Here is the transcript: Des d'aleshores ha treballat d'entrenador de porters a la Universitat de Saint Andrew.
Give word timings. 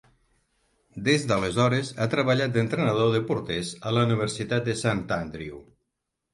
Des 1.07 1.25
d'aleshores 1.31 1.91
ha 1.99 2.07
treballat 2.15 2.57
d'entrenador 2.57 3.13
de 3.19 3.23
porters 3.29 3.77
a 3.91 3.95
la 3.99 4.09
Universitat 4.11 4.69
de 4.73 4.79
Saint 4.85 5.07
Andrew. 5.23 5.65